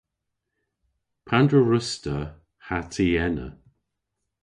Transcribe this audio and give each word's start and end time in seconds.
Pandr'a 1.27 1.61
wruss'ta 1.65 2.17
ha 2.65 2.77
ty 2.93 3.07
ena? 3.27 3.47